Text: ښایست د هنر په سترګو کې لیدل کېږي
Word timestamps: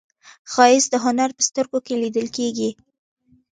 ښایست 0.51 0.89
د 0.91 0.95
هنر 1.05 1.29
په 1.37 1.41
سترګو 1.49 1.79
کې 1.85 1.95
لیدل 2.03 2.27
کېږي 2.37 2.69